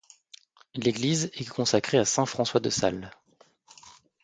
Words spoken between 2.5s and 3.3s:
de Sales.